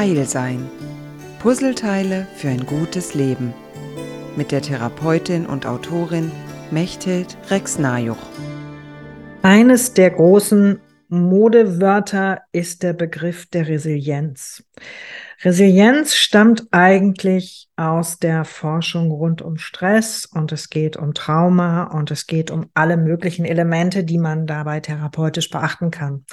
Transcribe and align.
Heil 0.00 0.24
sein. 0.24 0.66
Puzzleteile 1.40 2.26
für 2.34 2.48
ein 2.48 2.64
gutes 2.64 3.12
Leben. 3.12 3.52
Mit 4.34 4.50
der 4.50 4.62
Therapeutin 4.62 5.44
und 5.44 5.66
Autorin 5.66 6.32
Mechthild 6.70 7.36
Rex-Najuch. 7.50 8.16
Eines 9.42 9.92
der 9.92 10.12
großen 10.12 10.80
Modewörter 11.10 12.42
ist 12.52 12.84
der 12.84 12.92
Begriff 12.92 13.46
der 13.46 13.66
Resilienz. 13.66 14.64
Resilienz 15.42 16.14
stammt 16.14 16.68
eigentlich 16.70 17.68
aus 17.74 18.18
der 18.18 18.44
Forschung 18.44 19.10
rund 19.10 19.42
um 19.42 19.56
Stress 19.56 20.24
und 20.24 20.52
es 20.52 20.68
geht 20.68 20.96
um 20.96 21.12
Trauma 21.12 21.84
und 21.84 22.12
es 22.12 22.26
geht 22.26 22.52
um 22.52 22.70
alle 22.74 22.96
möglichen 22.96 23.44
Elemente, 23.44 24.04
die 24.04 24.18
man 24.18 24.46
dabei 24.46 24.78
therapeutisch 24.78 25.50
beachten 25.50 25.90
kann. 25.90 26.26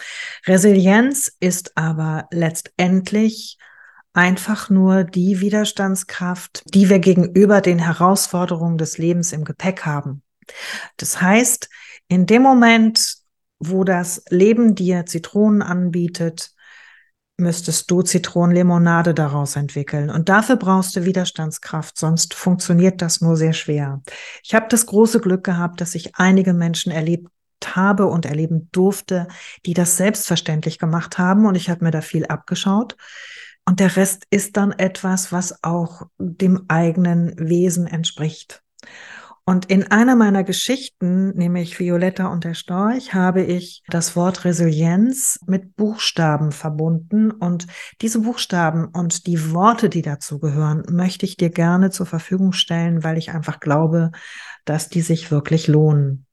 Resilienz 0.46 1.32
ist 1.40 1.76
aber 1.76 2.28
letztendlich 2.32 3.58
einfach 4.14 4.70
nur 4.70 5.04
die 5.04 5.42
Widerstandskraft, 5.42 6.64
die 6.74 6.90
wir 6.90 7.00
gegenüber 7.00 7.62
den 7.62 7.80
Herausforderungen 7.80 8.78
des 8.78 9.00
Lebens 9.00 9.32
im 9.32 9.44
Gepäck 9.44 9.86
haben. 9.86 10.22
Das 10.98 11.20
heißt, 11.20 11.68
in 12.08 12.28
dem 12.28 12.44
Moment, 12.44 13.18
wo 13.60 13.84
das 13.84 14.24
Leben 14.30 14.76
dir 14.76 15.06
Zitronen 15.06 15.62
anbietet, 15.62 16.52
müsstest 17.38 17.90
du 17.92 18.02
Zitronenlimonade 18.02 19.14
daraus 19.14 19.56
entwickeln. 19.56 20.10
Und 20.10 20.28
dafür 20.28 20.56
brauchst 20.56 20.96
du 20.96 21.06
Widerstandskraft, 21.06 21.98
sonst 21.98 22.34
funktioniert 22.34 23.02
das 23.02 23.22
nur 23.22 23.38
sehr 23.38 23.54
schwer. 23.54 24.02
Ich 24.44 24.56
habe 24.56 24.66
das 24.70 24.88
große 24.88 25.20
Glück 25.20 25.44
gehabt, 25.44 25.80
dass 25.80 25.94
ich 25.94 26.16
einige 26.16 26.54
Menschen 26.54 26.92
erlebt 26.92 27.30
habe 27.64 28.08
und 28.08 28.26
erleben 28.26 28.70
durfte, 28.72 29.28
die 29.66 29.74
das 29.74 29.98
selbstverständlich 29.98 30.80
gemacht 30.80 31.18
haben. 31.18 31.46
Und 31.46 31.56
ich 31.56 31.70
habe 31.70 31.86
mir 31.86 31.92
da 31.92 32.02
viel 32.02 32.26
abgeschaut. 32.26 32.96
Und 33.66 33.80
der 33.80 33.96
Rest 33.98 34.24
ist 34.30 34.58
dann 34.58 34.72
etwas, 34.72 35.32
was 35.32 35.64
auch 35.64 36.04
dem 36.18 36.66
eigenen 36.70 37.36
Wesen 37.38 37.86
entspricht. 37.86 38.64
Und 39.50 39.68
in 39.72 39.90
einer 39.92 40.18
meiner 40.18 40.44
Geschichten, 40.44 41.30
nämlich 41.30 41.80
Violetta 41.80 42.28
und 42.28 42.44
der 42.44 42.54
Storch, 42.54 43.14
habe 43.14 43.44
ich 43.44 43.82
das 43.88 44.18
Wort 44.18 44.44
Resilienz 44.44 45.40
mit 45.48 45.78
Buchstaben 45.78 46.52
verbunden. 46.52 47.32
Und 47.32 47.66
diese 48.02 48.20
Buchstaben 48.20 48.88
und 48.88 49.26
die 49.26 49.54
Worte, 49.54 49.88
die 49.88 50.02
dazu 50.02 50.40
gehören, 50.40 50.84
möchte 50.90 51.26
ich 51.26 51.38
dir 51.38 51.50
gerne 51.50 51.92
zur 51.92 52.06
Verfügung 52.06 52.52
stellen, 52.52 53.06
weil 53.06 53.18
ich 53.18 53.32
einfach 53.32 53.62
glaube, 53.62 54.12
dass 54.66 54.90
die 54.90 55.00
sich 55.00 55.32
wirklich 55.32 55.68
lohnen. 55.68 56.26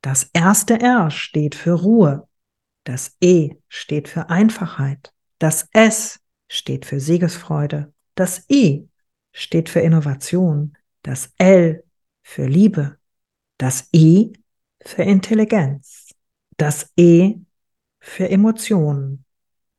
Das 0.00 0.30
erste 0.32 0.80
R 0.80 1.10
steht 1.10 1.54
für 1.54 1.72
Ruhe. 1.72 2.26
Das 2.84 3.18
E 3.20 3.56
steht 3.68 4.08
für 4.08 4.30
Einfachheit. 4.30 5.12
Das 5.38 5.68
S 5.74 6.20
steht 6.48 6.86
für 6.86 7.00
Siegesfreude. 7.00 7.92
Das 8.14 8.46
I 8.50 8.88
steht 9.30 9.68
für 9.68 9.80
Innovation. 9.80 10.78
Das 11.02 11.34
L 11.36 11.84
für 12.30 12.46
Liebe, 12.46 12.96
das 13.58 13.88
I 13.92 14.32
für 14.80 15.02
Intelligenz, 15.02 16.10
das 16.56 16.92
E 16.96 17.38
für 17.98 18.30
Emotionen 18.30 19.24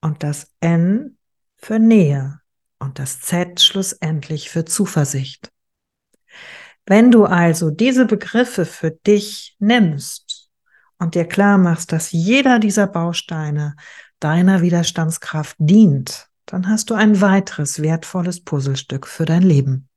und 0.01 0.21
das 0.21 0.53
N 0.59 1.17
für 1.55 1.79
Nähe 1.79 2.41
und 2.77 2.99
das 2.99 3.21
Z 3.21 3.61
schlussendlich 3.61 4.49
für 4.49 4.65
Zuversicht. 4.65 5.49
Wenn 6.85 7.09
du 7.09 7.23
also 7.23 7.71
diese 7.71 8.05
Begriffe 8.05 8.65
für 8.65 8.91
dich 8.91 9.55
nimmst 9.59 10.49
und 10.99 11.15
dir 11.15 11.25
klar 11.25 11.57
machst, 11.57 11.93
dass 11.93 12.11
jeder 12.11 12.59
dieser 12.59 12.87
Bausteine 12.87 13.77
deiner 14.19 14.61
Widerstandskraft 14.61 15.55
dient, 15.57 16.27
dann 16.47 16.67
hast 16.67 16.89
du 16.89 16.95
ein 16.95 17.21
weiteres 17.21 17.81
wertvolles 17.81 18.43
Puzzlestück 18.43 19.07
für 19.07 19.23
dein 19.23 19.43
Leben. 19.43 19.87